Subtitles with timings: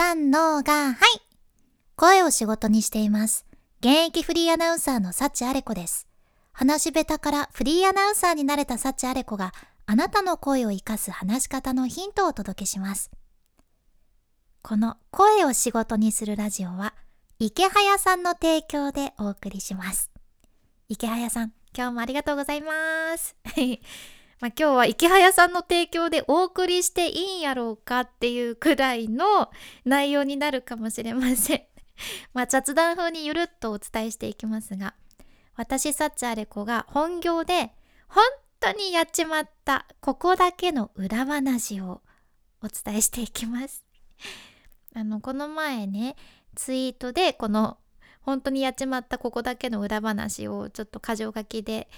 [0.00, 0.96] さんのが、はい。
[1.94, 3.44] 声を仕事にしています。
[3.80, 6.08] 現役フリーアナウンサーのサチアレコです。
[6.52, 9.52] 話し下手からフリーアナウンサーになれたサチアレコが
[9.84, 13.10] あなたの声を活かす話し方のヒントをお届けします。
[14.62, 16.94] この声を仕事にするラジオは
[17.38, 20.10] 池早さんの提供でお送りします。
[20.88, 22.72] 池早さん、今日もありがとうございま
[23.18, 23.36] す。
[24.40, 29.50] まあ、今日は池早さんの提供でお送りしていいんやろうかっていうくらいの
[29.84, 31.62] 内容になるかもしれません。
[32.32, 34.94] まあ雑談風にゆるっとお伝えしていきますが、
[35.56, 37.74] 私サッチャーレコが本業で
[38.08, 38.24] 本
[38.60, 42.00] 当にやっちまったここだけの裏話を
[42.62, 43.84] お伝えしていきます。
[44.96, 46.16] あの、この前ね、
[46.54, 47.76] ツイートでこの
[48.22, 51.88] 本当にやっちまったここだけの裏話をちょっと箇条書きで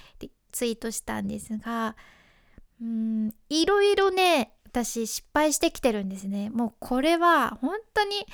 [0.51, 1.97] ツイートしたんですが、
[2.81, 6.51] うん、いろいろね、私失敗してきてるんですね。
[6.51, 8.27] もうこれは本当に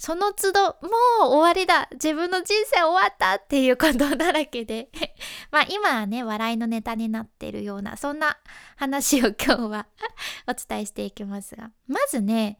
[0.00, 0.88] その都度、も
[1.24, 4.88] う終わりだ自分の人生終わったっていうことだらけで
[5.52, 8.38] まあ今はね、笑いのネタになってるような、そんな
[8.76, 9.86] 話を今日は
[10.48, 12.56] お伝えしていきますが、まずね、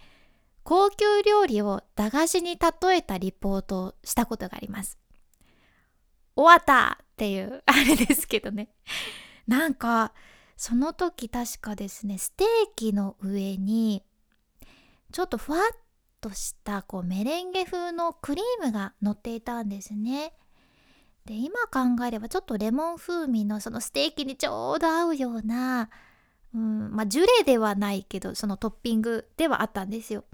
[0.65, 4.99] 高級料理を駄菓子に例えたリポートをしたことがあります。
[6.37, 8.69] 終わったっていうあれですけどね。
[9.47, 10.13] なんか、
[10.61, 14.05] その時確かですね、ステーキの上に、
[15.11, 15.63] ちょっとふわっ
[16.21, 20.35] としたこうメレンゲ風のクリームが乗っていたんですね。
[21.25, 25.89] で今考えればちょっとレモン風味のそのステーキにちょうど合うような、
[26.55, 30.27] うんまあ、ジュレではないけどそのトッピングではあったんですよ。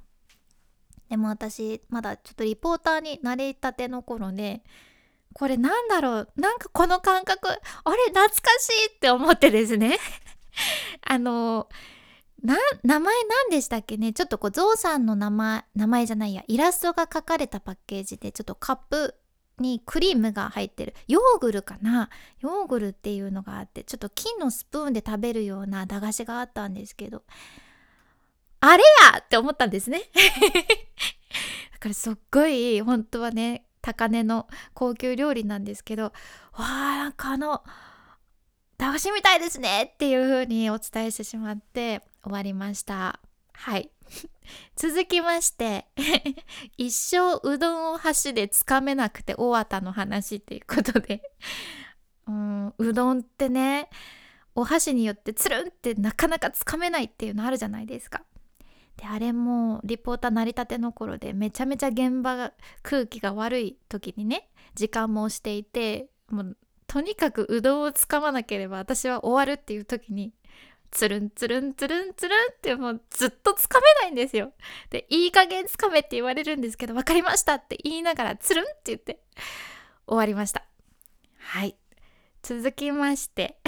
[1.09, 4.65] でも私まだちょっとリポーターになりたての頃ね
[5.39, 6.29] これなんだろう？
[6.37, 7.49] なんかこの感覚？
[7.51, 7.53] あ
[7.91, 9.99] れ懐かしいって思ってですね。
[11.05, 11.69] あの
[12.43, 13.15] な名前
[13.49, 14.15] 何でしたっけね？
[14.15, 16.43] ちょっとこうゾウさんの名前名前じゃないや。
[16.49, 19.15] イラストが描かれたパッケージでちょっとカップ
[19.59, 20.95] にクリームが入ってる。
[21.07, 22.09] ヨーグルかな？
[22.41, 27.25] ヨーグルっていうのがあってちょっと金のスプーンで食べるような駄菓子があったんですけど。
[28.61, 28.83] あれ
[29.13, 29.19] や！
[29.19, 30.01] って思ったんですね。
[31.73, 36.13] だからすっごい本当はね高値の高級料理なんですけどわ
[36.59, 37.63] あなんかあの
[38.79, 43.21] 駄菓子みたいですねっていう風にお伝えしてしまって終わりました。
[43.53, 43.91] はい。
[44.75, 45.87] 続きまして
[46.77, 51.23] 一生うどんを箸でつかめなくて終わったの話っていうことで。
[52.27, 53.89] うんうどんってね
[54.57, 58.25] お箸によってつるんってなかなかつかめないっていうのあるじゃないですか。
[58.97, 62.53] であれもリポーター成り立ての頃でめちゃめちゃ現場が
[62.83, 70.33] 空気が悪い時にね時間も押していてもうとにかくうどんをつかまなければ私は終わるっていう時に
[70.91, 74.53] つるんつるんつるんつるんってもうずっとつかめないんですよ。
[74.91, 79.21] でいい加減つかめって言われるんですけど分かりましたって言いながらつるんって言って
[80.07, 80.65] 終わりました。
[81.39, 81.77] はい
[82.43, 83.59] 続きまして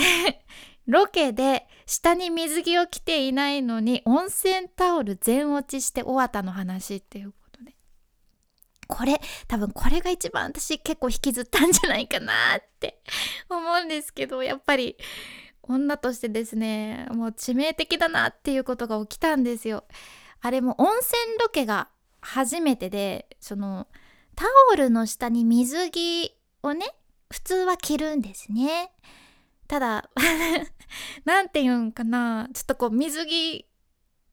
[0.89, 7.77] ロケで下に水着を着ていないのに温泉タオル全落ちして終わったの話っていうことで。
[8.89, 13.03] これ多分これが一番私結構引きずったんじゃないかなって
[13.51, 14.97] 思うんですけどやっぱり
[15.63, 19.85] 女としてですねもう致命的だなっていうことが起きたんですよ。
[20.41, 21.91] あれも温泉ロケが
[22.23, 23.89] 初めてでその
[24.35, 26.95] タオルの下に水着をね
[27.31, 28.91] 普通は着るんですね。
[29.69, 30.11] ただ
[31.25, 32.49] 何て言うんかな。
[32.53, 33.67] ちょっとこう水着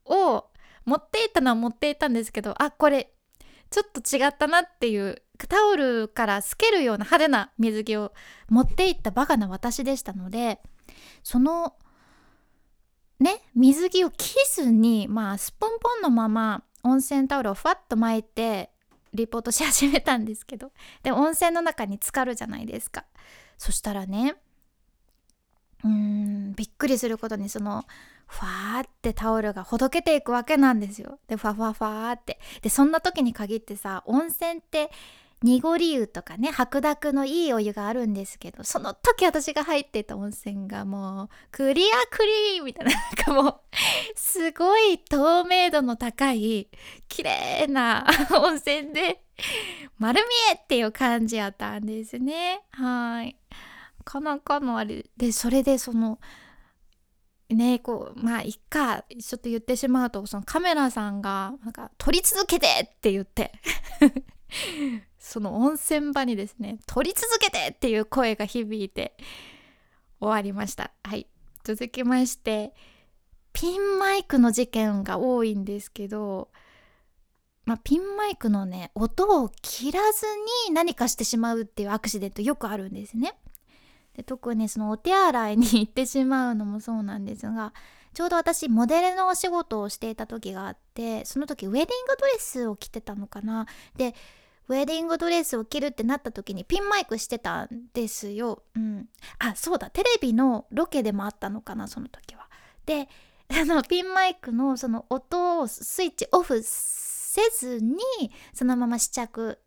[0.06, 0.50] を
[0.85, 3.12] 持っていったのは持っていたんですけどあこれ
[3.69, 8.13] ちょっと違ったなっていうタオルから透けるような派手な水着を
[8.47, 10.62] 持っていったバカな私でしたので
[11.23, 11.75] その
[13.19, 18.69] ね水着を着ずにまあすっぽんぽんのまま温泉タオルをふわっと巻いて
[19.13, 20.72] リポートし始めたんですけど
[21.03, 23.06] で温泉の中に浸かるじゃないですか。
[23.57, 24.35] そしたらね
[25.84, 27.86] うんびっくりすることにその
[28.28, 31.19] ファーってタオルがほどけていくわけなんですよ。
[31.28, 32.40] でファファファーって。
[32.62, 34.90] でそんな時に限ってさ温泉って
[35.44, 43.61] 濁り湯とかね白濁のいいお湯があるんですけどその時私が入ってた温泉がもうクリアクリーンみたいななんかもう
[44.16, 46.70] すごい透明度の高い
[47.09, 49.22] 綺麗な温泉で
[49.99, 52.61] 丸見えっていう感じやったんですね。
[52.72, 53.35] はい。
[54.05, 56.19] かなかのあれでそれでその
[57.49, 63.52] ねこうまあいっかちょっと言ってしまうとそのカメラさんがなんか撮り続けてって言って
[65.19, 69.17] その温泉場にですね撮り続けてっていう声が響いて
[70.19, 71.28] 終わりましたはい
[71.63, 72.73] 続きまして
[73.53, 76.49] ピンマイクの事件が多いんですけど
[77.66, 80.25] まあ、ピンマイクのね音を切らず
[80.67, 83.34] に何かしてしまうっていうアクシデントよくあるんですね。
[84.16, 87.73] で特にそのお手洗いに行ってしまうのもそうなんですが
[88.14, 93.67] ちょうど私モデルのお仕事をしていた時があってその時ウェディングドレスを着てたのかな
[93.97, 94.16] で
[94.67, 98.64] ウェディングドレスを着るってなった時にピンマイクしてたんですよ。
[98.76, 102.50] うん、あそうだテレビのロケでもあったのかなその時は。
[102.85, 103.08] で
[103.50, 107.97] あのピンマイクのその音をスイッチオフせずに
[108.53, 109.59] そのまま試着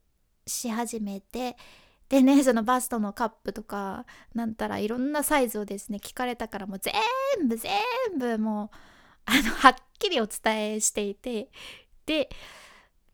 [0.47, 1.56] し始めて
[2.08, 6.94] でね そのバストのカップとかなんたらいろんなサイズをですね聞かれたからもう全
[7.46, 7.72] 部全
[8.16, 8.76] 部もう
[9.26, 11.50] あのはっきりお伝えしていて
[12.06, 12.31] で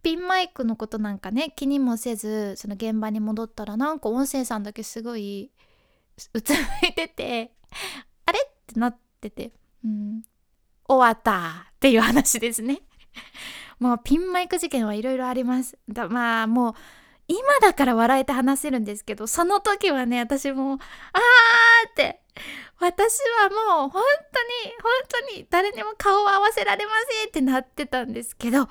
[0.02, 5.50] ピンマイクのことなんかね気にもせずその現場に戻ったらなんか音声さんだけすごい
[6.32, 6.58] うつむ
[6.88, 7.52] いてて
[8.26, 9.52] あれってなってて、
[9.84, 10.22] うん、
[10.86, 12.82] 終わったっていう話ですね。
[13.80, 15.76] もうピンマイク事件はいろいろあります。
[15.88, 16.74] だまあもう
[17.28, 22.20] 今だから笑えて話せるんですけどその時はね私もあーって
[22.78, 26.92] 私はもう本当に本当に誰にも顔を合わせられま
[27.22, 28.68] せんってなってたんですけど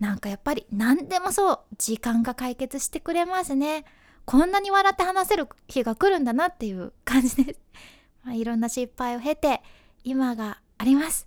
[0.00, 3.84] なんかやっぱり何でもそう時間が解決してくれますね。
[4.24, 7.60] こんなに笑って話せる日が来るんだなっていう感じです、
[8.22, 9.62] まあ、いろんな失敗を経て
[10.04, 11.26] 今があります。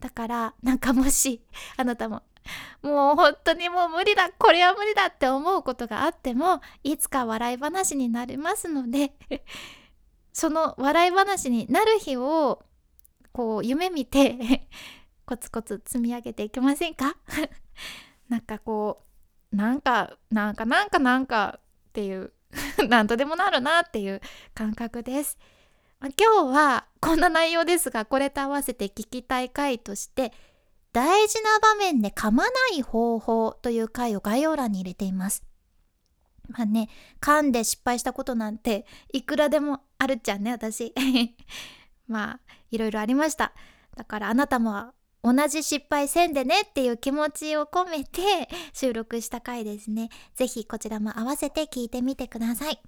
[0.00, 1.42] だからなんかもし
[1.76, 2.22] あなたも
[2.82, 9.14] もう本当にもう無理だこれは無理だって思うことがあってもいつか笑い話になりますので
[10.32, 12.62] その笑い話になる日を
[13.32, 14.68] こう夢見て
[15.26, 17.16] コツコツ積み上げていきませんか？
[18.28, 19.04] なんかこ
[19.52, 22.32] うなんかなんかなんかなんかっていう
[22.88, 24.20] 何とでもなるなっていう
[24.54, 25.38] 感覚です。
[26.00, 30.32] 今日はこんな内容ですがこれと合わせて聞きたい回として
[30.92, 35.42] 大事な場面で噛まない方法という回を概要欄に入れています。
[36.48, 36.88] まあね、
[37.20, 40.92] 噛んで失敗したことなんていくらでもあるっちゃんね、私。
[42.06, 42.40] まあ、
[42.70, 43.52] いろいろありました。
[43.96, 44.92] だからあなたも
[45.22, 50.10] 同じ失敗せんでねっていう気持ちを込めて 収録した回ですね。
[50.34, 52.82] ぜひこちらも合わせて聞いてみてください。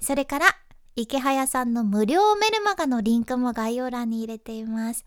[0.00, 0.46] それから、
[0.94, 5.04] 池早さんの無料メルマガのリンクも概要欄に入れています。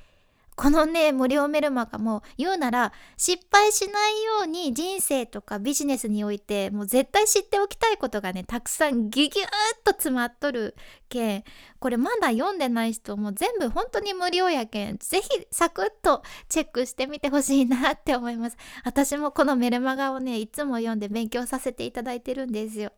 [0.55, 9.49] このね無料メルマガも言うなら失敗しないように人生とかビジネスにおいてもう絶対知っておきたいことがねたくさんギュギューッ
[9.83, 10.75] と詰まっとる
[11.09, 11.43] けん
[11.79, 18.57] これまだ読んでない人も全部本当に無料やけんぜひサクッとチェックしてみてほしいなって思います。
[18.83, 22.93] 私もこのメルマガをねいつも読んで勉強させていただいてるんですよ。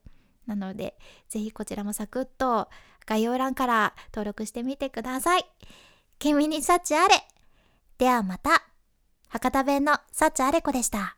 [0.45, 0.95] なので
[1.27, 2.69] ぜひこちらもサクッと
[3.05, 5.45] 概要欄から登録してみてください。
[6.19, 7.15] 君に幸あれ。
[7.97, 8.63] ではまた。
[9.27, 11.16] 博多弁の幸あれ子でした。